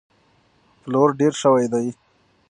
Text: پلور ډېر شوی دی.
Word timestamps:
پلور 0.81 1.09
ډېر 1.19 1.33
شوی 1.41 1.65
دی. 1.73 1.87